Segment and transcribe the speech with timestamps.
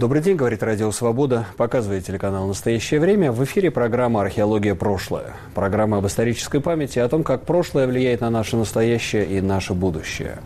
[0.00, 1.44] Добрый день, говорит Радио Свобода.
[1.58, 3.32] Показывает телеканал «Настоящее время».
[3.32, 4.74] В эфире программа «Археология.
[4.74, 5.34] Прошлое».
[5.54, 10.38] Программа об исторической памяти, о том, как прошлое влияет на наше настоящее и наше будущее.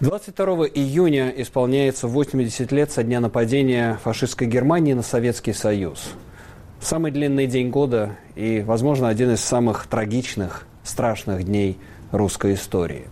[0.00, 6.10] 22 июня исполняется 80 лет со дня нападения фашистской Германии на Советский Союз.
[6.78, 11.78] Самый длинный день года и, возможно, один из самых трагичных, страшных дней
[12.10, 13.06] русской истории.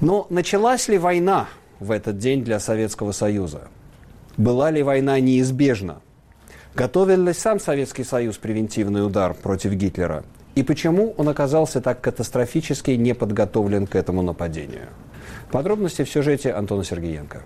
[0.00, 1.46] Но началась ли война
[1.78, 3.68] в этот день для Советского Союза?
[4.40, 6.00] Была ли война неизбежна?
[6.74, 10.24] Готовил ли сам Советский Союз превентивный удар против Гитлера?
[10.54, 14.88] И почему он оказался так катастрофически не подготовлен к этому нападению?
[15.52, 17.42] Подробности в сюжете Антона Сергеенко.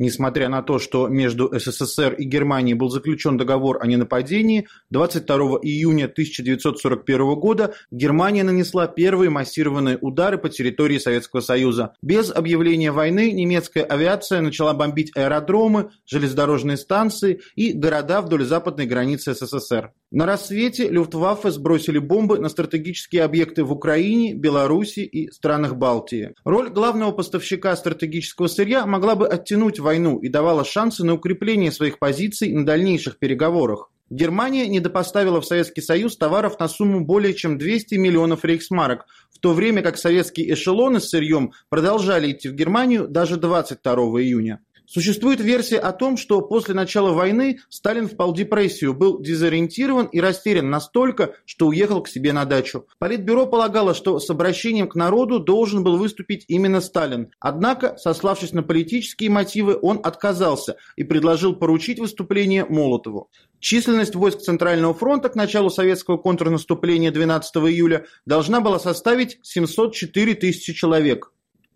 [0.00, 6.06] Несмотря на то, что между СССР и Германией был заключен договор о ненападении, 22 июня
[6.06, 11.96] 1941 года Германия нанесла первые массированные удары по территории Советского Союза.
[12.00, 19.34] Без объявления войны немецкая авиация начала бомбить аэродромы, железнодорожные станции и города вдоль западной границы
[19.34, 19.92] СССР.
[20.12, 26.34] На рассвете Люфтваффе сбросили бомбы на стратегические объекты в Украине, Беларуси и странах Балтии.
[26.42, 32.00] Роль главного поставщика стратегического сырья могла бы оттянуть войну и давала шансы на укрепление своих
[32.00, 33.88] позиций на дальнейших переговорах.
[34.10, 39.52] Германия недопоставила в Советский Союз товаров на сумму более чем 200 миллионов рейхсмарок, в то
[39.52, 44.58] время как советские эшелоны с сырьем продолжали идти в Германию даже 22 июня.
[44.92, 50.18] Существует версия о том, что после начала войны Сталин впал в депрессию, был дезориентирован и
[50.18, 52.88] растерян настолько, что уехал к себе на дачу.
[52.98, 57.30] Политбюро полагало, что с обращением к народу должен был выступить именно Сталин.
[57.38, 63.30] Однако, сославшись на политические мотивы, он отказался и предложил поручить выступление Молотову.
[63.60, 70.72] Численность войск Центрального фронта к началу советского контрнаступления 12 июля должна была составить 704 тысячи
[70.72, 71.30] человек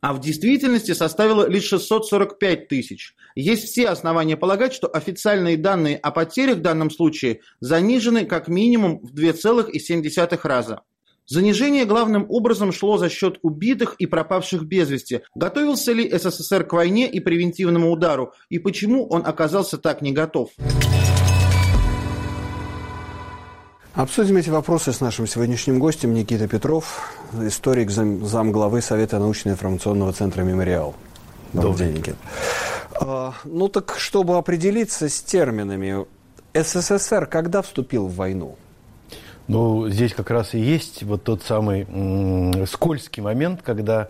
[0.04, 3.14] а в действительности составила лишь 645 тысяч.
[3.34, 8.98] Есть все основания полагать, что официальные данные о потерях в данном случае занижены как минимум
[8.98, 10.82] в 2,7 раза.
[11.24, 15.22] Занижение главным образом шло за счет убитых и пропавших без вести.
[15.34, 20.50] Готовился ли СССР к войне и превентивному удару, и почему он оказался так не готов?
[23.94, 30.12] Обсудим эти вопросы с нашим сегодняшним гостем Никита Петров, историк, зам, зам главы Совета научно-информационного
[30.12, 30.96] центра «Мемориал».
[31.52, 32.16] Добрый день, Никита.
[33.00, 36.06] А, ну так, чтобы определиться с терминами,
[36.54, 38.56] СССР когда вступил в войну?
[39.46, 41.86] Ну, здесь как раз и есть вот тот самый
[42.66, 44.08] скользкий момент, когда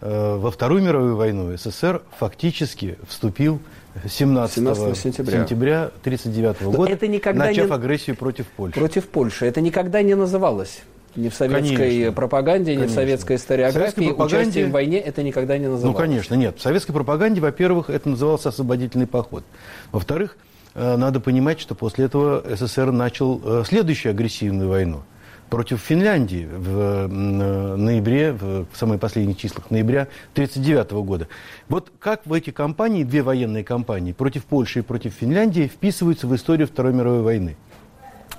[0.00, 3.60] во Вторую мировую войну СССР фактически вступил
[4.04, 7.74] в 17, 17 сентября 1939 года, это никогда начав не...
[7.74, 8.78] агрессию против Польши.
[8.78, 9.46] Против Польши.
[9.46, 10.80] Это никогда не называлось
[11.16, 12.84] ни в советской конечно, пропаганде, конечно.
[12.84, 14.00] ни в советской историографии.
[14.00, 14.42] В пропаганде...
[14.42, 15.96] Участие в войне это никогда не называлось.
[15.96, 16.58] Ну, конечно, нет.
[16.58, 19.44] В советской пропаганде, во-первых, это назывался освободительный поход.
[19.92, 20.36] Во-вторых,
[20.74, 25.02] э, надо понимать, что после этого СССР начал э, следующую агрессивную войну–
[25.50, 30.02] против Финляндии в ноябре, в самых последних числах ноября
[30.32, 31.28] 1939 года.
[31.68, 36.34] Вот как в эти кампании, две военные кампании, против Польши и против Финляндии, вписываются в
[36.34, 37.56] историю Второй мировой войны?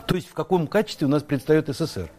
[0.07, 2.09] То есть в каком качестве у нас предстает СССР?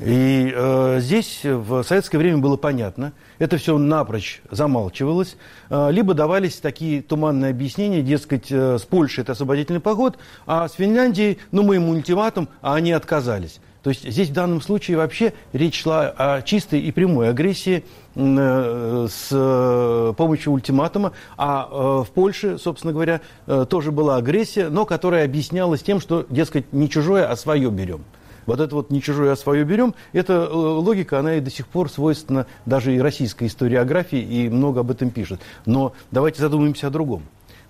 [0.00, 5.36] И э, здесь в советское время было понятно, это все напрочь замалчивалось,
[5.70, 10.74] э, либо давались такие туманные объяснения, дескать, э, с Польшей это освободительный поход, а с
[10.74, 13.58] Финляндией, ну мы им ультиматум, а они отказались.
[13.88, 19.06] То есть здесь в данном случае вообще речь шла о чистой и прямой агрессии э,
[19.10, 23.22] с э, помощью ультиматума, а э, в Польше, собственно говоря,
[23.70, 28.04] тоже была агрессия, но которая объяснялась тем, что, дескать, не чужое, а свое берем.
[28.44, 31.90] Вот это вот не чужое, а свое берем, эта логика, она и до сих пор
[31.90, 35.40] свойственна даже и российской историографии, и много об этом пишет.
[35.64, 37.22] Но давайте задумаемся о другом.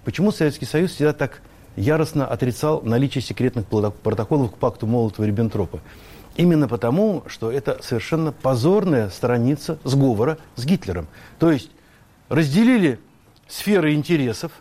[0.05, 1.43] Почему Советский Союз всегда так
[1.79, 5.81] яростно отрицал наличие секретных протоколов к пакту Молотова-Риббентропа.
[6.39, 11.09] Именно потому, что это совершенно позорная страница сговора с Гитлером.
[11.41, 11.69] То есть
[12.29, 13.01] разделили
[13.49, 14.53] сферы интересов,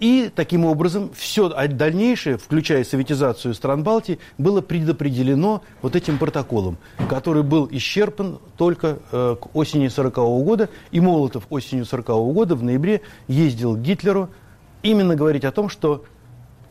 [0.00, 6.78] и таким образом все дальнейшее, включая советизацию стран Балтии, было предопределено вот этим протоколом,
[7.08, 10.68] который был исчерпан только э, к осени 40 -го года.
[10.90, 14.30] И Молотов осенью 40 -го года в ноябре ездил к Гитлеру
[14.82, 16.04] именно говорить о том, что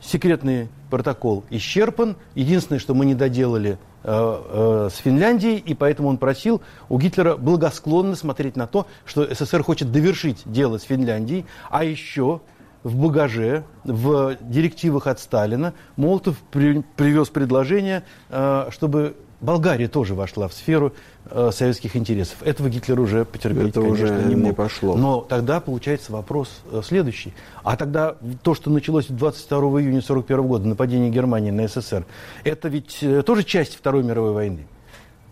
[0.02, 2.18] секретный протокол исчерпан.
[2.36, 8.58] Единственное, что мы не доделали с Финляндией, и поэтому он просил у Гитлера благосклонно смотреть
[8.58, 12.42] на то, что СССР хочет довершить дело с Финляндией, а еще
[12.84, 20.48] в багаже, в директивах от Сталина Молотов при, привез предложение, э, чтобы Болгария тоже вошла
[20.48, 20.94] в сферу э,
[21.52, 22.38] советских интересов.
[22.44, 24.56] Этого Гитлер уже потерпеть, Это конечно, уже не, не мог.
[24.56, 24.96] пошло.
[24.96, 27.34] Но тогда получается вопрос э, следующий.
[27.64, 32.06] А тогда то, что началось 22 июня 1941 года, нападение Германии на СССР,
[32.44, 34.68] это ведь э, тоже часть Второй мировой войны.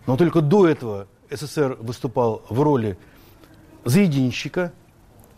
[0.07, 2.97] Но только до этого СССР выступал в роли
[3.85, 4.71] заединщика,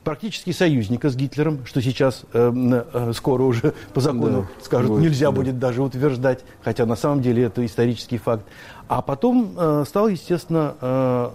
[0.03, 5.03] практически союзника с Гитлером, что сейчас э, э, скоро уже по закону Да, скажут, будет,
[5.03, 5.31] нельзя да.
[5.31, 8.45] будет даже утверждать, хотя на самом деле это исторический факт.
[8.87, 11.29] А потом э, стал, естественно, э,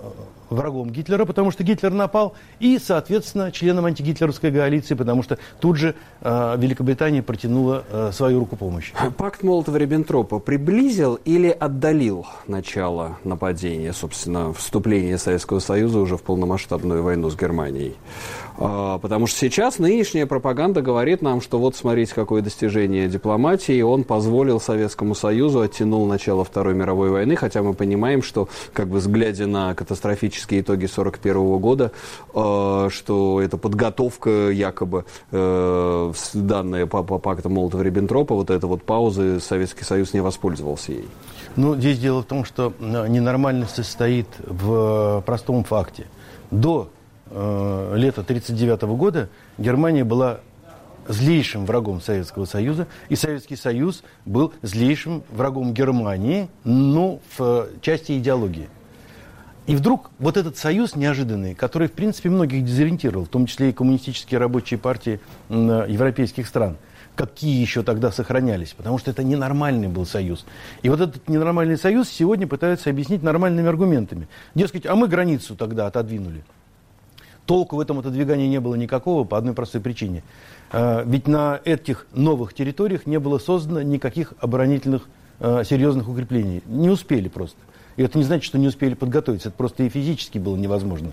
[0.50, 5.94] врагом Гитлера, потому что Гитлер напал, и, соответственно, членом антигитлеровской коалиции, потому что тут же
[6.20, 8.92] э, Великобритания протянула э, свою руку помощи.
[9.16, 17.30] Пакт Молотова-Риббентропа приблизил или отдалил начало нападения, собственно, вступления Советского Союза уже в полномасштабную войну
[17.30, 17.96] с Германией?
[18.58, 24.04] А, Потому что сейчас нынешняя пропаганда говорит нам, что вот смотрите, какое достижение дипломатии, он
[24.04, 29.46] позволил Советскому Союзу, оттянул начало Второй мировой войны, хотя мы понимаем, что, как бы, взглядя
[29.46, 31.92] на катастрофические итоги 1941 года,
[32.34, 39.40] э, что это подготовка якобы э, данная по, по пакту Молотова-Риббентропа, вот эта вот паузы
[39.40, 41.08] Советский Союз не воспользовался ей.
[41.56, 46.06] Ну, здесь дело в том, что э, ненормальность состоит в э, простом факте.
[46.50, 46.90] До
[47.30, 50.40] э, лета 1939 года Германия была
[51.08, 58.18] злейшим врагом Советского Союза, и Советский Союз был злейшим врагом Германии, но в э, части
[58.18, 58.68] идеологии.
[59.66, 63.72] И вдруг вот этот союз неожиданный, который, в принципе, многих дезориентировал, в том числе и
[63.72, 65.20] коммунистические рабочие партии
[65.50, 66.78] э, европейских стран,
[67.14, 70.46] какие еще тогда сохранялись, потому что это ненормальный был союз.
[70.82, 74.28] И вот этот ненормальный союз сегодня пытаются объяснить нормальными аргументами.
[74.54, 76.44] Дескать, а мы границу тогда отодвинули.
[77.48, 80.22] Толку в этом отодвигании не было никакого по одной простой причине.
[80.70, 85.08] Э, Ведь на этих новых территориях не было создано никаких оборонительных
[85.40, 86.62] э, серьезных укреплений.
[86.66, 87.56] Не успели просто.
[87.96, 89.48] И это не значит, что не успели подготовиться.
[89.48, 91.12] Это просто и физически было невозможно.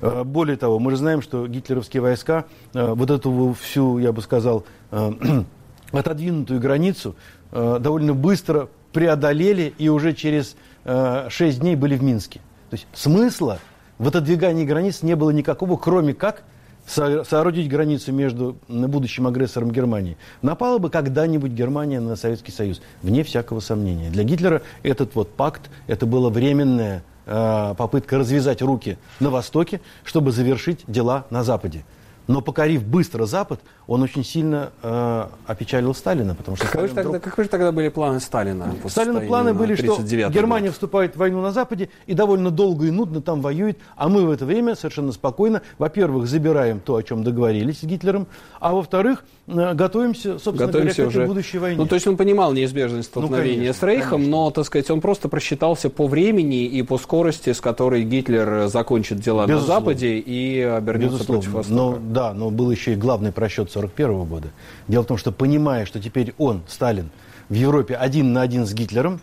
[0.00, 4.64] Э, Более того, мы же знаем, что гитлеровские войска вот эту всю, я бы сказал,
[5.92, 7.14] отодвинутую границу
[7.52, 10.56] довольно быстро преодолели и уже через
[10.86, 12.40] 6 дней были в Минске.
[12.70, 13.58] То есть смысла
[13.98, 16.42] в отодвигании границ не было никакого, кроме как
[16.86, 20.16] со- соорудить границу между будущим агрессором Германии.
[20.42, 24.10] Напала бы когда-нибудь Германия на Советский Союз, вне всякого сомнения.
[24.10, 30.32] Для Гитлера этот вот пакт, это была временная э, попытка развязать руки на Востоке, чтобы
[30.32, 31.84] завершить дела на Западе.
[32.26, 37.04] Но покорив быстро Запад, он очень сильно э, опечалил Сталина, потому что Каковы же, Сталин
[37.04, 38.74] тогда, вдруг- каковы же тогда были планы Сталина?
[38.88, 40.74] Сталина планы были, что 39-й Германия год?
[40.74, 44.30] вступает в войну на Западе и довольно долго и нудно там воюет, а мы в
[44.30, 48.26] это время совершенно спокойно, во-первых, забираем то, о чем договорились с Гитлером,
[48.58, 51.26] а во-вторых, готовимся, собственно Готовимся говоря, к этой уже.
[51.26, 51.76] будущей войне.
[51.76, 54.30] Ну, то есть он понимал неизбежность столкновения конечно, с Рейхом, конечно.
[54.30, 59.20] но, так сказать, он просто просчитался по времени и по скорости, с которой Гитлер закончит
[59.20, 59.74] дела Безусловно.
[59.74, 61.92] на Западе и обернется против Безусловно.
[61.92, 62.00] Востока.
[62.08, 64.48] Но, да, но был еще и главный просчет 41 года.
[64.88, 67.10] Дело в том, что понимая, что теперь он, Сталин,
[67.48, 69.20] в Европе один на один с Гитлером,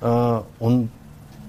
[0.00, 0.88] э, он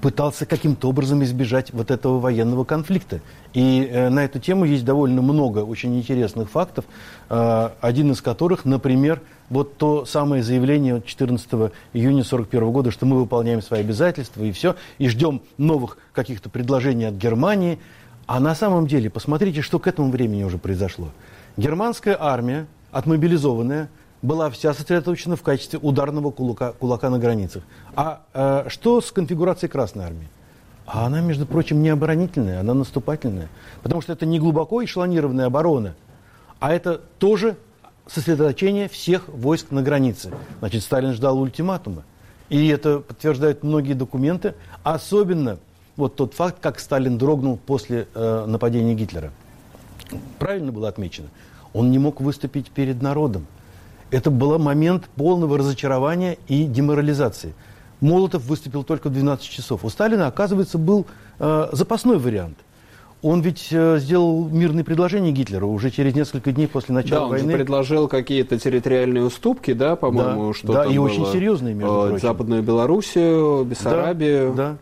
[0.02, 3.22] пытался каким-то образом избежать вот этого военного конфликта.
[3.54, 6.86] И э, на эту тему есть довольно много очень интересных фактов,
[7.30, 11.48] э, один из которых, например, вот то самое заявление от 14
[11.94, 17.06] июня 1941 года, что мы выполняем свои обязательства и все, и ждем новых каких-то предложений
[17.06, 17.80] от Германии.
[18.26, 21.10] А на самом деле, посмотрите, что к этому времени уже произошло.
[21.58, 23.90] Германская армия, отмобилизованная,
[24.22, 27.64] была вся сосредоточена в качестве ударного кулака, кулака на границах.
[27.96, 30.28] А э, что с конфигурацией Красной армии?
[30.86, 33.50] А она, между прочим, не оборонительная, она наступательная.
[33.84, 35.96] Потому что это не глубоко эшелонированная оборона,
[36.60, 37.58] а это тоже
[38.08, 40.32] сосредоточение всех войск на границе.
[40.60, 42.04] Значит, Сталин ждал ультиматума.
[42.50, 45.60] И это подтверждают многие документы, особенно
[45.96, 49.32] вот тот факт, как Сталин дрогнул после э, нападения Гитлера.
[50.40, 51.28] Правильно было отмечено,
[51.74, 53.46] он не мог выступить перед народом.
[54.12, 57.54] Это был момент полного разочарования и деморализации.
[58.02, 59.84] Молотов выступил только в 12 часов.
[59.84, 61.06] У Сталина, оказывается, был
[61.40, 62.58] э, запасной вариант.
[63.22, 67.32] Он ведь э, сделал мирные предложения Гитлеру уже через несколько дней после Да, начала он
[67.38, 67.54] же войны.
[67.54, 71.94] предложил какие-то территориальные уступки, да, по-моему, Да, что да, там и очень было, серьезные, между
[71.94, 72.28] э, прочим.
[72.28, 74.54] Западную Белоруссию, Бессарабию.
[74.54, 74.78] Да, да.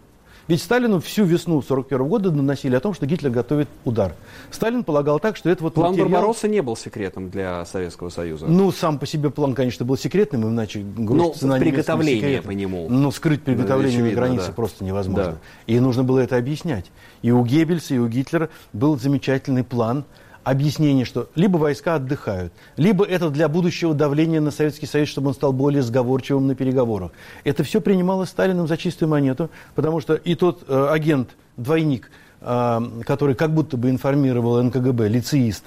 [0.48, 4.16] Ведь Сталину всю весну 41 года доносили о том, что Гитлер готовит удар.
[4.50, 8.46] Сталин полагал так, что это вот План материал- Барбаросса не был секретом для Советского Союза.
[8.48, 12.88] Ну, сам по себе план, конечно, был секретным, иначе грузится Ну, на приготовление по нему.
[12.90, 14.54] Но скрыть приготовление очевидно, на границе да.
[14.54, 15.32] просто невозможно.
[15.32, 15.38] Да.
[15.68, 16.86] И нужно было это объяснять.
[17.22, 20.06] И у Геббельса, и у Гитлера был замечательный план
[20.50, 25.34] объяснение, что либо войска отдыхают, либо это для будущего давления на Советский Союз, чтобы он
[25.34, 27.12] стал более сговорчивым на переговорах.
[27.44, 32.82] Это все принималось Сталиным за чистую монету, потому что и тот э, агент, двойник, э,
[33.06, 35.66] который как будто бы информировал НКГБ, лицеист,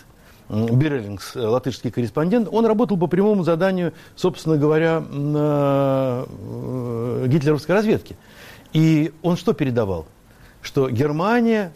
[0.49, 0.65] э,
[1.35, 6.27] латышский корреспондент, он работал по прямому заданию, собственно говоря, э,
[7.29, 8.17] гитлеровской разведки.
[8.73, 10.07] И он что передавал?
[10.63, 11.73] Что Германия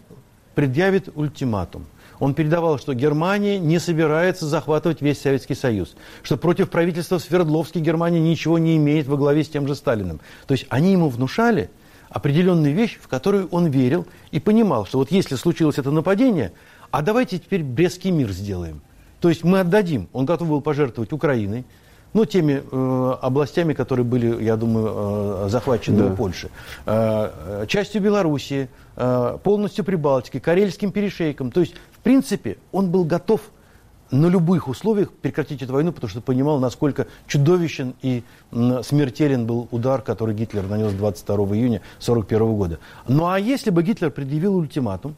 [0.54, 1.84] предъявит ультиматум.
[2.24, 8.18] Он передавал, что Германия не собирается захватывать весь Советский Союз, что против правительства Свердловской Германия
[8.18, 10.22] ничего не имеет во главе с тем же Сталиным.
[10.46, 11.68] То есть они ему внушали
[12.08, 16.54] определенную вещь, в которую он верил и понимал, что вот если случилось это нападение,
[16.90, 18.80] а давайте теперь Брестский мир сделаем.
[19.20, 21.66] То есть мы отдадим, он готов был пожертвовать Украиной,
[22.14, 26.06] ну, теми э, областями, которые были, я думаю, э, захвачены да.
[26.06, 26.48] у Польши,
[26.86, 31.50] э, частью Белоруссии, э, полностью Прибалтики, Карельским перешейком.
[31.50, 33.40] То есть, в принципе, он был готов
[34.12, 40.02] на любых условиях прекратить эту войну, потому что понимал, насколько чудовищен и смертелен был удар,
[40.02, 42.78] который Гитлер нанес 22 июня 1941 года.
[43.08, 45.16] Ну а если бы Гитлер предъявил ультиматум,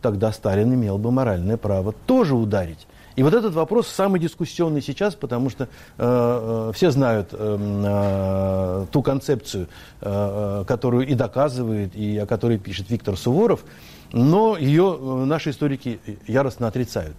[0.00, 2.86] тогда Сталин имел бы моральное право тоже ударить.
[3.16, 5.68] И вот этот вопрос самый дискуссионный сейчас, потому что э,
[5.98, 9.68] э все знают э, э, ту концепцию,
[10.00, 13.64] э, э, которую и доказывает, и о которой пишет Виктор Суворов,
[14.12, 17.16] но ее э, наши историки яростно отрицают.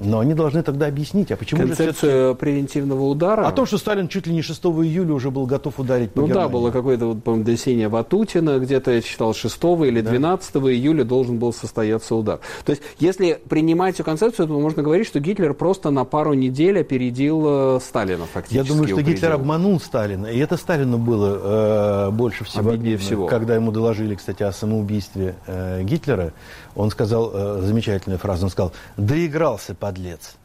[0.00, 3.46] Но они должны тогда объяснить, а почему Концепция же превентивного удара?
[3.46, 6.26] О том, что Сталин чуть ли не 6 июля уже был готов ударить по Ну
[6.26, 6.48] Германии.
[6.48, 10.60] да, было какое-то вот, по донесение Ватутина, где-то я читал 6 или 12 да.
[10.60, 12.40] июля должен был состояться удар.
[12.64, 16.80] То есть, если принимать эту концепцию, то можно говорить, что Гитлер просто на пару недель
[16.80, 18.56] опередил э, Сталина фактически.
[18.56, 19.14] Я думаю, что упредил.
[19.14, 23.26] Гитлер обманул Сталина, и это Сталину было э, больше всего, Обиднее всего.
[23.26, 26.32] Когда ему доложили, кстати, о самоубийстве э, Гитлера,
[26.74, 30.36] он сказал э, замечательную фразу, он сказал, доигрался подлец.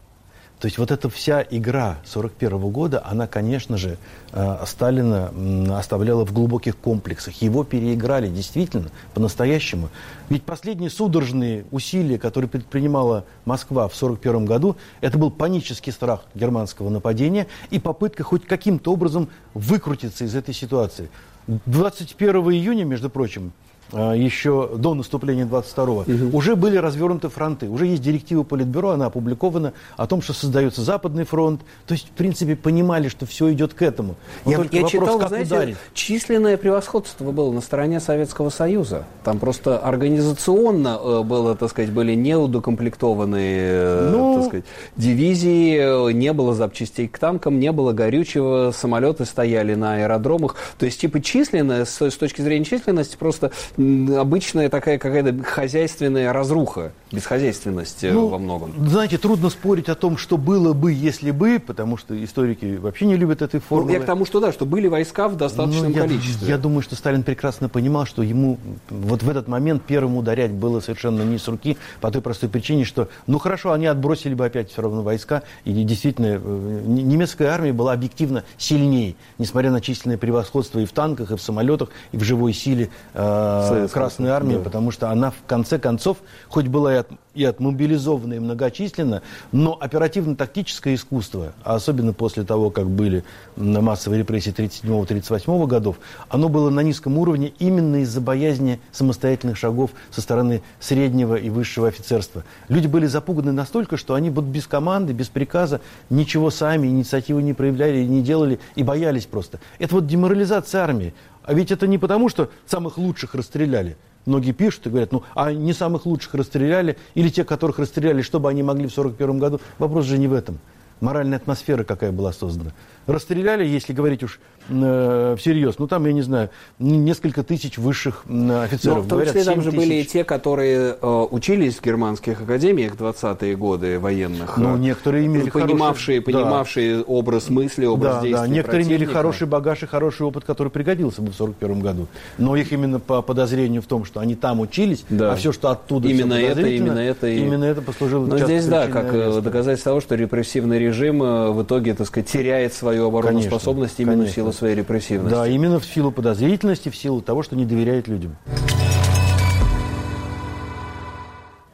[0.60, 3.98] То есть вот эта вся игра 41 года, она, конечно же,
[4.32, 5.32] э, Сталина
[5.78, 7.42] оставляла в глубоких комплексах.
[7.42, 9.90] Его переиграли действительно, по-настоящему.
[10.30, 16.90] Ведь последние судорожные усилия, которые предпринимала Москва в 41 году, это был панический страх германского
[16.90, 21.10] нападения и попытка хоть каким-то образом выкрутиться из этой ситуации.
[21.48, 23.52] 21 июня, между прочим,
[23.92, 26.38] еще до наступления 22-го, угу.
[26.38, 27.70] уже были развернуты фронты.
[27.70, 31.62] Уже есть директива Политбюро, она опубликована, о том, что создается Западный фронт.
[31.86, 34.16] То есть, в принципе, понимали, что все идет к этому.
[34.46, 35.78] Но я я вопрос, читал, как знаете, ударить.
[35.94, 39.06] численное превосходство было на стороне Советского Союза.
[39.24, 44.66] Там просто организационно э, было, так сказать, были неудокомплектованные э, ну, так сказать,
[44.96, 50.56] дивизии, э, не было запчастей к танкам, не было горючего, самолеты стояли на аэродромах.
[50.78, 56.92] То есть, типа, численное, с, с точки зрения численности, просто обычная такая какая-то хозяйственная разруха,
[57.12, 58.74] бесхозяйственность э, ну, во многом.
[58.88, 63.16] Знаете, трудно спорить о том, что было бы, если бы, потому что историки вообще не
[63.16, 63.92] любят этой формулы.
[63.92, 66.48] Ну, я к тому, что да, что были войска в достаточном ну, я, количестве.
[66.48, 68.58] Я думаю, что Сталин прекрасно понимал, что ему
[68.90, 72.86] вот в этот момент первым ударять было совершенно не с руки, по той простой причине,
[72.86, 77.74] что, ну хорошо, они отбросили бы опять все равно войска, и действительно э, немецкая армия
[77.74, 82.24] была объективно сильнее, несмотря на численное превосходство и в танках, и в самолетах, и в
[82.24, 84.62] живой силе э, Красной Армии, да.
[84.62, 86.18] потому что она в конце концов,
[86.48, 92.70] хоть была и, от, и отмобилизована и многочисленно, но оперативно-тактическое искусство, а особенно после того,
[92.70, 93.24] как были
[93.56, 95.98] массовые репрессии 37-38 годов,
[96.30, 101.88] оно было на низком уровне именно из-за боязни самостоятельных шагов со стороны среднего и высшего
[101.88, 102.44] офицерства.
[102.68, 107.54] Люди были запуганы настолько, что они вот без команды, без приказа ничего сами, инициативы не
[107.54, 109.60] проявляли, не делали и боялись просто.
[109.80, 111.14] Это вот деморализация армии.
[111.46, 113.98] А ведь это не потому, что самых лучших расстреляли.
[114.26, 118.50] Многие пишут и говорят, ну, а не самых лучших расстреляли, или те, которых расстреляли, чтобы
[118.50, 119.62] они могли в 1941 году.
[119.78, 120.58] Вопрос же не в этом.
[121.00, 122.72] Моральная атмосфера какая была создана.
[123.08, 128.64] Расстреляли, если говорить уж э, всерьез, ну там, я не знаю, несколько тысяч высших э,
[128.64, 128.98] офицеров.
[128.98, 129.84] Но в том числе там же тысяч.
[129.84, 134.58] были и те, которые э, учились в германских академиях 20-е годы военных.
[134.58, 136.34] Ну, некоторые имели понимавшие, хороший...
[136.34, 137.04] понимавшие да.
[137.04, 141.22] образ мысли, образ да, действий Да, некоторые имели хороший багаж и хороший опыт, который пригодился
[141.22, 142.08] бы в 1941 году.
[142.38, 145.34] Но их именно по подозрению в том, что они там учились, да.
[145.34, 147.38] а все, что оттуда именно это, именно это, и...
[147.40, 149.42] именно это послужило Но здесь, да, как место.
[149.42, 154.32] доказательство того, что репрессивный режим в итоге, так сказать, теряет свою обороноспособность конечно, именно конечно.
[154.32, 155.36] в силу своей репрессивности.
[155.36, 158.38] Да, именно в силу подозрительности, в силу того, что не доверяет людям.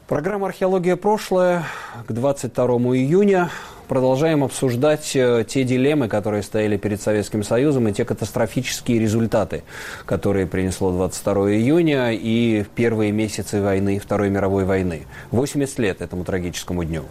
[0.08, 0.98] Программа «Археология.
[0.98, 1.64] Прошлое»
[2.06, 3.50] к 22 июня
[3.92, 9.64] продолжаем обсуждать э, те дилеммы, которые стояли перед Советским Союзом, и те катастрофические результаты,
[10.06, 15.08] которые принесло 22 июня и первые месяцы войны, Второй мировой войны.
[15.32, 17.04] 80 лет этому трагическому дню.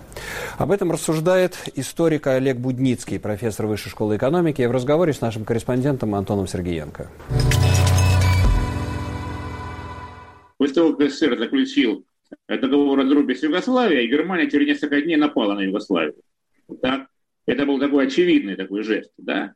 [0.57, 6.15] Об этом рассуждает историк Олег Будницкий, профессор Высшей школы экономики, в разговоре с нашим корреспондентом
[6.15, 7.11] Антоном Сергеенко.
[10.57, 12.07] После того, как СССР заключил
[12.49, 16.15] договор о дружбе с Югославией, Германия через несколько дней напала на Югославию.
[16.79, 17.09] Так?
[17.47, 19.13] Это был такой очевидный такой жест.
[19.19, 19.55] Да?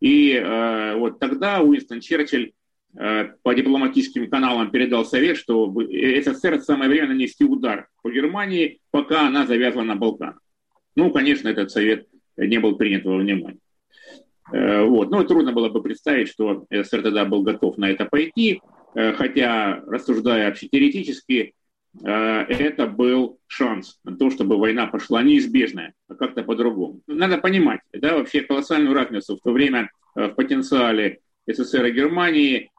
[0.00, 2.52] И э, вот тогда Уинстон Черчилль
[2.98, 9.26] э, по дипломатическим каналам передал совет, что СССР самое время нанести удар по Германии, пока
[9.26, 10.40] она завязла на Балканах.
[10.94, 13.60] Ну, конечно, этот совет не был принят во внимание.
[14.52, 15.10] Э, вот.
[15.10, 18.60] Но трудно было бы представить, что СССР тогда был готов на это пойти,
[18.94, 21.54] э, хотя, рассуждая вообще теоретически,
[22.00, 27.02] это был шанс на то, чтобы война пошла неизбежная, а как-то по-другому.
[27.06, 32.70] Надо понимать, да, вообще колоссальную разницу в то время в потенциале СССР и Германии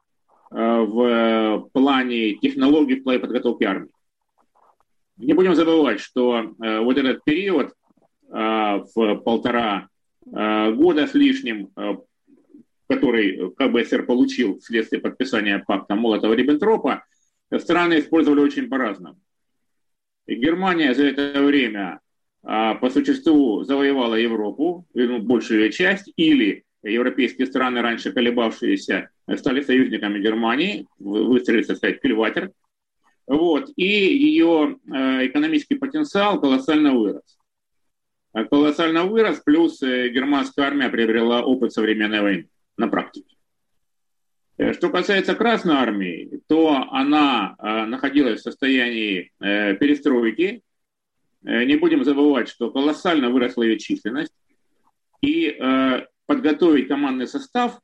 [0.50, 3.90] в плане технологий в плане подготовки армии.
[5.16, 7.72] Не будем забывать, что вот этот период
[8.28, 9.88] в полтора
[10.32, 11.96] Э, года с лишним, э,
[12.88, 17.02] который КБСР получил вследствие подписания пакта Молотова-Риббентропа,
[17.58, 19.20] страны использовали очень по-разному.
[20.26, 22.00] Германия за это время
[22.42, 30.20] э, по существу завоевала Европу, ну, большую часть, или европейские страны, раньше колебавшиеся, стали союзниками
[30.20, 32.52] Германии, выстрелили, так сказать, кильватер.
[33.26, 37.38] Вот, и ее экономический потенциал колоссально вырос
[38.50, 43.33] колоссально вырос, плюс э, германская армия приобрела опыт современной войны на практике.
[44.56, 50.62] Э, что касается Красной армии, то она э, находилась в состоянии перестройки.
[51.42, 54.32] Не будем забывать, что колоссально выросла ее численность.
[55.20, 55.58] И
[56.26, 57.80] подготовить командный состав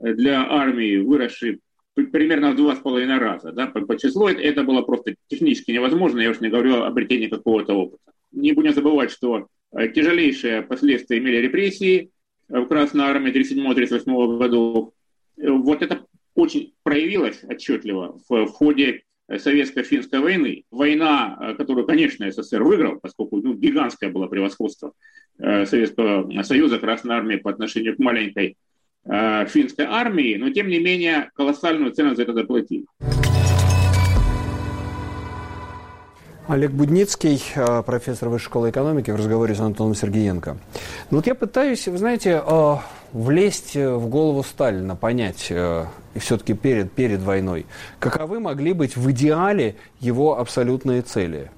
[0.00, 1.60] для армии, выросший
[1.94, 6.30] примерно в два с половиной раза да, по, числу, это, было просто технически невозможно, я
[6.30, 8.12] уж не говорю о обретении какого-то опыта.
[8.32, 12.10] Не будем забывать, что Э, тяжелейшие последствия имели репрессии
[12.48, 14.92] в Красной армии 37-38 годов.
[15.40, 16.04] Э, вот это
[16.34, 20.64] очень проявилось отчетливо в, в ходе советско-финской войны.
[20.70, 24.92] Война, которую, конечно, СССР выиграл, поскольку ну, гигантское было превосходство
[25.38, 28.56] э, Советского Союза, Красной армии по отношению к маленькой
[29.46, 32.84] финской армии, но тем не менее колоссальную цену за это заплатили.
[36.48, 40.56] Олег Будницкий, э, профессор Высшей школы экономики, в разговоре с Антоном Сергеенко.
[41.10, 42.74] Ну вот я пытаюсь, вы знаете, э,
[43.12, 47.66] влезть в голову Сталина, понять, э, и все-таки перед, перед войной,
[47.98, 51.50] каковы могли быть в идеале его абсолютные цели.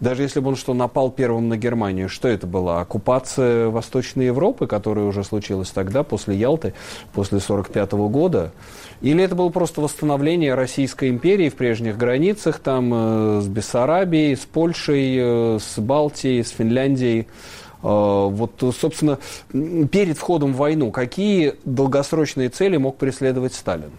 [0.00, 2.80] Даже если бы он что, напал первым на Германию, что это было?
[2.80, 6.74] Оккупация Восточной Европы, которая уже случилась тогда, после Ялты,
[7.14, 8.52] после 1945 года?
[9.00, 14.44] Или это было просто восстановление Российской империи в прежних границах, там э, с Бессарабией, с
[14.44, 17.26] Польшей, э, с Балтией, с Финляндией?
[17.86, 19.18] Э, вот, собственно,
[19.52, 23.92] перед входом в войну, какие долгосрочные цели мог преследовать Сталин?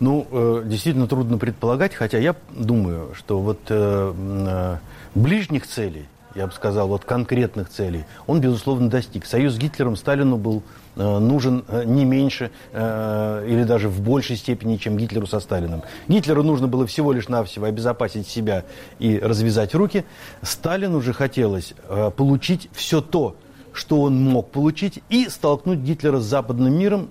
[0.00, 4.76] Ну, э, действительно трудно предполагать, хотя я думаю, что вот э, э,
[5.14, 9.24] ближних целей, я бы сказал, вот конкретных целей, он, безусловно, достиг.
[9.24, 10.62] Союз с Гитлером Сталину был
[10.96, 15.82] нужен э, не меньше э, или даже в большей степени, чем Гитлеру со Сталиным.
[16.08, 18.64] Гитлеру нужно было всего лишь навсего обезопасить себя
[18.98, 20.04] и развязать руки.
[20.42, 21.74] Сталину же хотелось
[22.16, 23.36] получить все то,
[23.72, 27.08] что он мог получить, и столкнуть Гитлера с западным миром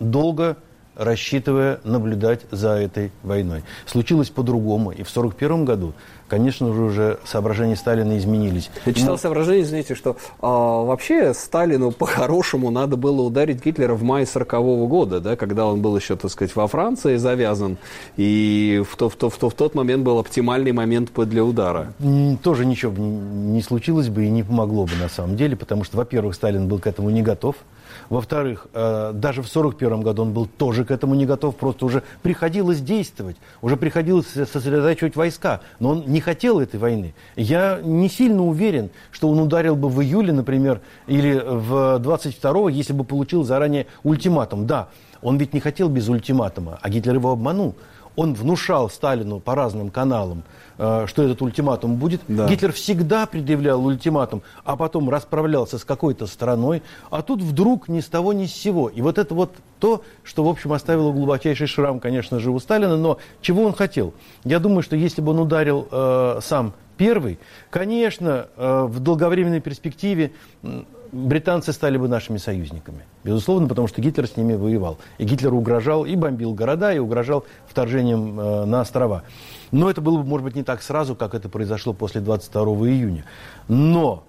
[0.00, 0.56] долго
[0.98, 3.62] рассчитывая наблюдать за этой войной.
[3.86, 4.90] Случилось по-другому.
[4.90, 5.94] И в 1941 году,
[6.28, 8.70] конечно же, уже соображения Сталина изменились.
[8.86, 9.16] Я читал Но...
[9.16, 15.20] соображение, знаете, что а, вообще Сталину по-хорошему надо было ударить Гитлера в мае 1940 года,
[15.20, 17.78] да, когда он был еще, так сказать, во Франции завязан,
[18.16, 21.92] и в, то, в, то, в, то, в тот момент был оптимальный момент для удара.
[22.42, 26.34] Тоже ничего не случилось бы и не помогло бы на самом деле, потому что, во-первых,
[26.34, 27.56] Сталин был к этому не готов.
[28.08, 32.02] Во-вторых, э, даже в 1941 году он был тоже к этому не готов, просто уже
[32.22, 37.14] приходилось действовать, уже приходилось сосредотачивать войска, но он не хотел этой войны.
[37.36, 42.92] Я не сильно уверен, что он ударил бы в июле, например, или в 22 если
[42.92, 44.66] бы получил заранее ультиматум.
[44.66, 44.88] Да,
[45.22, 47.74] он ведь не хотел без ультиматума, а Гитлер его обманул
[48.18, 50.42] он внушал Сталину по разным каналам,
[50.76, 52.20] э, что этот ультиматум будет.
[52.26, 52.48] Да.
[52.48, 58.06] Гитлер всегда предъявлял ультиматум, а потом расправлялся с какой-то страной, а тут вдруг ни с
[58.06, 58.88] того ни с сего.
[58.88, 62.96] И вот это вот то, что, в общем, оставило глубочайший шрам, конечно же, у Сталина,
[62.96, 64.12] но чего он хотел?
[64.42, 67.38] Я думаю, что если бы он ударил э, сам первый,
[67.70, 70.32] конечно, э, в долговременной перспективе
[71.12, 73.04] британцы стали бы нашими союзниками.
[73.24, 74.98] Безусловно, потому что Гитлер с ними воевал.
[75.18, 79.24] И Гитлер угрожал и бомбил города, и угрожал вторжением э, на острова.
[79.70, 83.24] Но это было бы, может быть, не так сразу, как это произошло после 22 июня.
[83.68, 84.24] Но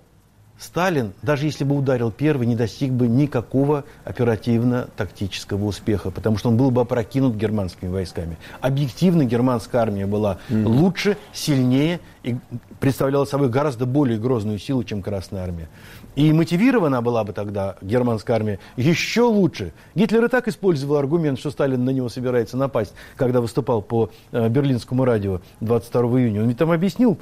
[0.59, 6.57] Сталин, даже если бы ударил первый, не достиг бы никакого оперативно-тактического успеха, потому что он
[6.57, 8.37] был бы опрокинут германскими войсками.
[8.59, 10.65] Объективно германская армия была mm.
[10.65, 12.35] лучше, сильнее и
[12.81, 15.69] представляла собой гораздо более грозную силу, чем Красная армия.
[16.15, 19.73] И мотивирована была бы тогда германская армия еще лучше.
[19.95, 24.49] Гитлер и так использовал аргумент, что Сталин на него собирается напасть, когда выступал по э,
[24.49, 26.41] берлинскому радио 22 июня.
[26.41, 27.17] Он ведь там объяснил,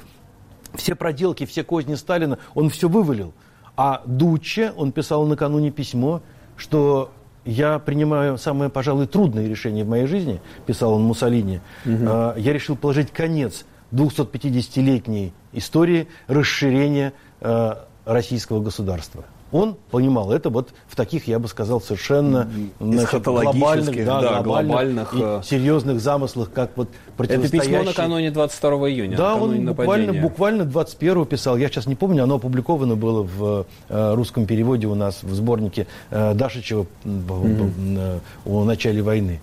[0.74, 3.32] все проделки, все козни Сталина, он все вывалил.
[3.76, 6.20] А Дуче, он писал накануне письмо,
[6.56, 7.12] что
[7.44, 11.60] я принимаю самое, пожалуй, трудное решение в моей жизни, писал он Муссолини.
[11.86, 11.92] Угу.
[12.36, 19.24] Я решил положить конец 250-летней истории расширения а, российского государства.
[19.50, 25.12] Он понимал это вот в таких, я бы сказал, совершенно значит, глобальных, да, да, глобальных,
[25.12, 27.76] глобальных и э, серьезных замыслах, как вот противостоящие...
[27.76, 32.24] Это письмо накануне 22 июня, Да, он буквально, буквально 21 писал, я сейчас не помню,
[32.24, 38.20] оно опубликовано было в э, русском переводе у нас в сборнике э, Дашичева mm-hmm.
[38.44, 39.40] о начале войны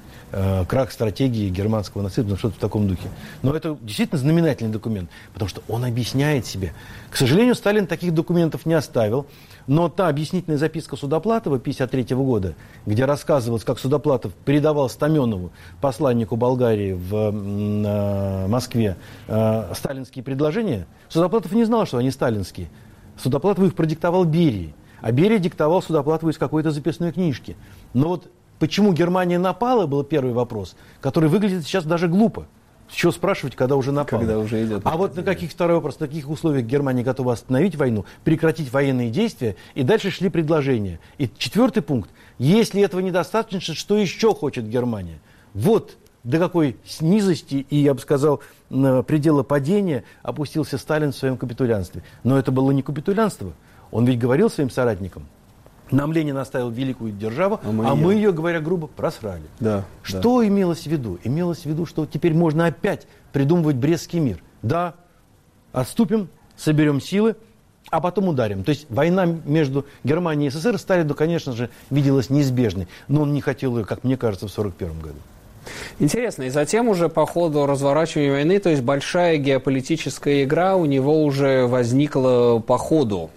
[0.68, 3.10] крах стратегии германского нацизма, что-то в таком духе.
[3.42, 6.74] Но это действительно знаменательный документ, потому что он объясняет себе.
[7.10, 9.26] К сожалению, Сталин таких документов не оставил.
[9.68, 16.94] Но та объяснительная записка Судоплатова 1953 года, где рассказывалось, как Судоплатов передавал Стаменову, посланнику Болгарии
[16.94, 18.96] в э, Москве,
[19.28, 22.70] э, сталинские предложения, Судоплатов не знал, что они сталинские.
[23.18, 24.76] Судоплатов их продиктовал Берии.
[25.02, 27.56] А Берия диктовал Судоплатову из какой-то записной книжки.
[27.94, 32.48] Но вот почему Германия напала, был первый вопрос, который выглядит сейчас даже глупо.
[32.88, 34.20] Чего спрашивать, когда уже напало?
[34.22, 34.82] Когда уже идет.
[34.86, 39.10] А вот на каких, второй вопрос, на каких условиях Германия готова остановить войну, прекратить военные
[39.10, 41.00] действия, и дальше шли предложения.
[41.18, 42.12] И четвертый пункт.
[42.38, 45.20] Если этого недостаточно, что еще хочет Германия?
[45.56, 52.04] Вот до какой низости и, я бы сказал, предела падения опустился Сталин в своем капитулянстве.
[52.24, 53.54] Но это было не капитулянство.
[53.92, 55.28] Он ведь говорил своим соратникам,
[55.96, 57.96] нам Ленин оставил великую державу, а мы, а ее...
[57.96, 59.44] мы ее, говоря грубо, просрали.
[59.60, 60.48] Да, что да.
[60.48, 61.20] имелось в виду?
[61.24, 64.44] Имелось в виду, что теперь можно опять придумывать Брестский мир.
[64.62, 64.96] Да,
[65.72, 67.36] отступим, соберем силы,
[67.90, 68.64] а потом ударим.
[68.64, 72.88] То есть война между Германией и СССР Сталину, конечно же, виделась неизбежной.
[73.08, 75.20] Но он не хотел ее, как мне кажется, в 1941 году.
[76.00, 81.24] Интересно, и затем уже по ходу разворачивания войны, то есть большая геополитическая игра у него
[81.24, 83.30] уже возникла по ходу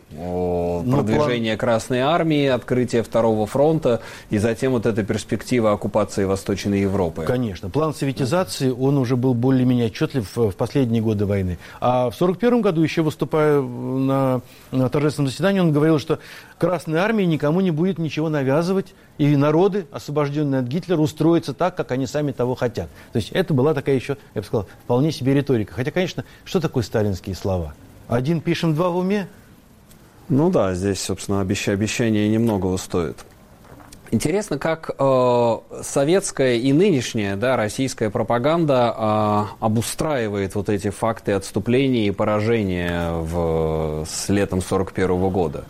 [0.83, 1.69] ну, продвижение план...
[1.69, 7.25] Красной Армии, открытие Второго фронта и затем вот эта перспектива оккупации Восточной Европы.
[7.25, 7.71] Конечно.
[7.71, 11.59] План советизации, он уже был более-менее отчетлив в последние годы войны.
[11.81, 16.19] А в 1941 году, еще выступая на, на торжественном заседании, он говорил, что
[16.59, 21.93] Красная Армия никому не будет ничего навязывать, и народы, освобожденные от Гитлера, устроятся так, как
[21.93, 22.89] они сами того хотят.
[23.13, 25.75] То есть это была такая еще, я бы сказал, вполне себе риторика.
[25.75, 27.75] Хотя, конечно, что такое сталинские слова?
[28.09, 29.29] Один пишем, два в уме,
[30.29, 31.69] ну да, здесь, собственно, обещ...
[31.69, 33.17] обещание немногого стоит.
[34.11, 42.07] Интересно, как э, советская и нынешняя да, российская пропаганда э, обустраивает вот эти факты отступления
[42.07, 45.65] и поражения в, с летом 1941 года.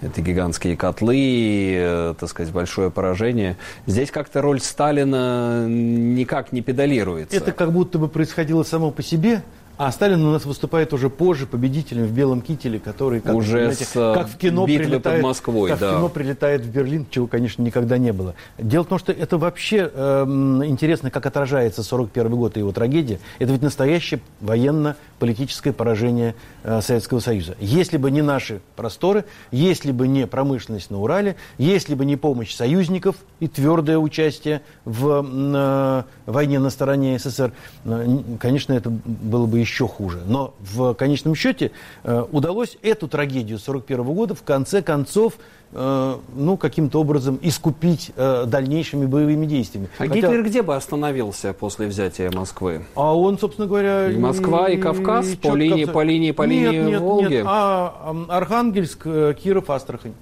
[0.00, 3.56] Это гигантские котлы, э, так сказать, большое поражение.
[3.86, 7.36] Здесь как-то роль Сталина никак не педалируется.
[7.36, 9.42] Это как будто бы происходило само по себе,
[9.78, 13.92] а Сталин у нас выступает уже позже победителем в белом кителе, который как, уже с
[13.92, 15.92] как в кино прилетает, под Москвой, как да.
[15.92, 18.34] в кино прилетает в Берлин, чего, конечно, никогда не было.
[18.58, 20.24] Дело в том, что это вообще э,
[20.66, 23.18] интересно, как отражается 41 год и его трагедия.
[23.38, 27.56] Это ведь настоящее военно-политическое поражение э, Советского Союза.
[27.58, 32.54] Если бы не наши просторы, если бы не промышленность на Урале, если бы не помощь
[32.54, 37.52] союзников и твердое участие в э, войне на стороне СССР,
[37.84, 40.20] э, конечно, это было бы еще хуже.
[40.26, 41.72] Но в конечном счете
[42.04, 45.34] э, удалось эту трагедию 1941 года в конце концов
[45.72, 49.88] э, ну, каким-то образом искупить э, дальнейшими боевыми действиями.
[49.96, 50.14] А Хотя...
[50.14, 52.84] Гитлер где бы остановился после взятия Москвы?
[52.94, 54.10] А он, собственно говоря...
[54.10, 57.32] И Москва и Кавказ и по, линии, по линии, по линии нет, нет, Волги?
[57.34, 59.04] Нет, а Архангельск,
[59.42, 60.14] Киров, Астрахань.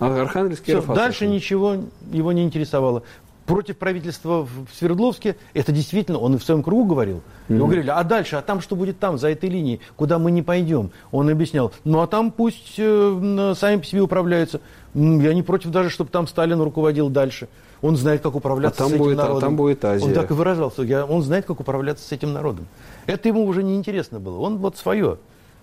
[0.00, 1.76] А Архангельск, Киров, Все, Дальше ничего
[2.10, 3.04] его не интересовало
[3.46, 7.16] против правительства в Свердловске, это действительно, он и в своем кругу говорил.
[7.48, 7.54] Mm-hmm.
[7.54, 10.42] Его говорили, а дальше, а там что будет там, за этой линией, куда мы не
[10.42, 10.90] пойдем?
[11.10, 14.60] Он объяснял, ну а там пусть э, сами по себе управляются.
[14.94, 17.48] Я не против даже, чтобы там Сталин руководил дальше.
[17.80, 19.38] Он знает, как управляться а там с этим будет, народом.
[19.38, 20.04] А там будет Азия.
[20.04, 20.82] Он так и выражался.
[20.82, 22.68] Я, он знает, как управляться с этим народом.
[23.06, 24.38] Это ему уже не интересно было.
[24.38, 25.18] Он вот свое.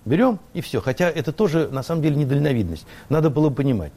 [0.05, 0.81] берем и все.
[0.81, 2.85] Хотя это тоже на самом деле недальновидность.
[3.07, 3.93] Надо было понимать,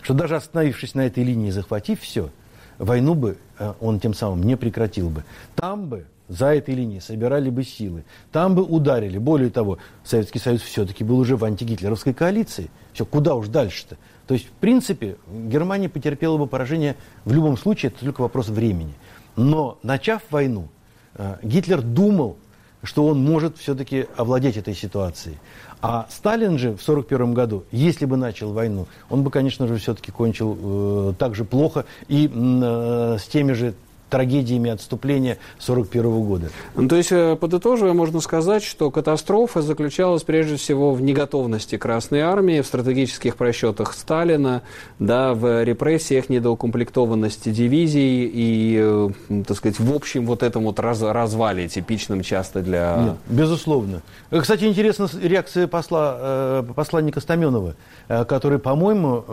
[0.00, 2.30] что даже остановившись на этой линии, захватив все,
[2.78, 5.24] войну бы э, он тем самым не прекратил бы.
[5.54, 9.18] Там бы за этой линией собирали бы силы, там бы ударили.
[9.18, 12.70] Более того, Советский Союз все-таки был уже в антигитлеровской коалиции.
[12.92, 13.96] Все, куда уж дальше-то?
[14.26, 18.94] То есть, в принципе, Германия потерпела бы поражение в любом случае, это только вопрос времени.
[19.36, 20.68] Но, начав войну,
[21.14, 22.36] э, Гитлер думал,
[22.82, 25.36] что он может все-таки овладеть этой ситуацией.
[25.82, 30.10] А Сталин же в 1941 году, если бы начал войну, он бы, конечно же, все-таки
[30.10, 33.74] кончил э, так же плохо и э, с теми же
[34.08, 36.50] трагедиями отступления 1941 года.
[36.74, 42.20] Ну, то есть, э, подытоживая, можно сказать, что катастрофа заключалась прежде всего в неготовности Красной
[42.20, 44.62] Армии, в стратегических просчетах Сталина,
[44.98, 51.02] да, в репрессиях, недоукомплектованности дивизий и, э, так сказать, в общем вот этом вот раз,
[51.02, 52.96] развале, типичном часто для...
[52.96, 54.02] Нет, безусловно.
[54.30, 57.74] Э, кстати, интересна реакция посла, посланника Стаменова,
[58.08, 59.24] который, по-моему,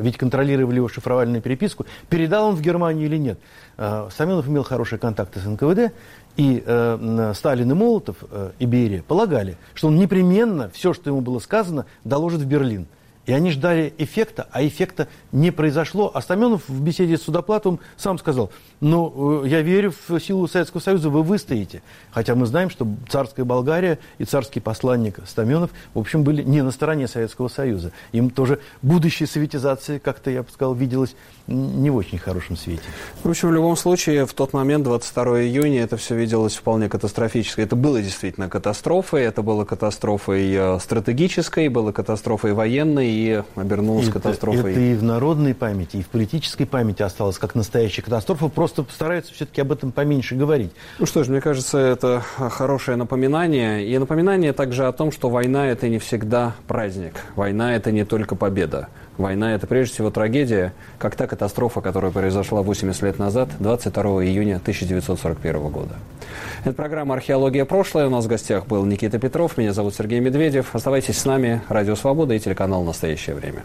[0.00, 3.38] ведь контролировали его шифровальную переписку, передал он в Германию или нет.
[3.78, 5.94] Э, Самилов имел хорошие контакты с НКВД,
[6.36, 11.20] и э, Сталин и Молотов, э, и Берия полагали, что он непременно все, что ему
[11.20, 12.86] было сказано, доложит в Берлин.
[13.28, 16.10] И они ждали эффекта, а эффекта не произошло.
[16.14, 20.80] А Стаменов в беседе с Судоплатовым сам сказал, ну, э, я верю в силу Советского
[20.80, 21.82] Союза, вы выстоите.
[22.10, 26.70] Хотя мы знаем, что царская Болгария и царский посланник Стаменов, в общем, были не на
[26.70, 27.92] стороне Советского Союза.
[28.12, 31.14] Им тоже будущая советизация, как-то, я бы сказал, виделась
[31.48, 32.82] не в очень хорошем свете.
[33.24, 37.62] В общем, в любом случае, в тот момент, 22 июня, это все виделось вполне катастрофически.
[37.62, 44.20] Это было действительно катастрофой, это было катастрофой э, стратегической, было катастрофой военной и обернулось это,
[44.20, 44.72] катастрофой.
[44.72, 49.32] Это и в народной памяти, и в политической памяти осталось как настоящая катастрофа, просто стараются
[49.32, 50.72] все-таки об этом поменьше говорить.
[50.98, 55.66] Ну что ж, мне кажется, это хорошее напоминание, и напоминание также о том, что война–
[55.68, 58.88] это не всегда праздник, война– это не только победа.
[59.18, 64.56] Война– это прежде всего трагедия, как та катастрофа, которая произошла 80 лет назад, 22 июня
[64.56, 65.96] 1941 года.
[66.64, 67.64] Это программа «Археология.
[67.64, 68.06] Прошлое».
[68.06, 70.72] У нас в гостях был Никита Петров, меня зовут Сергей Медведев.
[70.72, 73.64] Оставайтесь с нами, Радио Свобода и телеканал «Настоящее время».